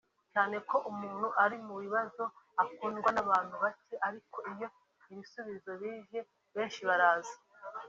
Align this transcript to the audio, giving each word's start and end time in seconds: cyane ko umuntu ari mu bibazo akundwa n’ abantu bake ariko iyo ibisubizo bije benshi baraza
cyane 0.33 0.57
ko 0.69 0.75
umuntu 0.91 1.27
ari 1.43 1.57
mu 1.67 1.75
bibazo 1.83 2.23
akundwa 2.63 3.09
n’ 3.13 3.17
abantu 3.25 3.55
bake 3.63 3.95
ariko 4.07 4.37
iyo 4.51 4.67
ibisubizo 5.11 5.71
bije 5.81 6.19
benshi 6.55 6.81
baraza 6.89 7.35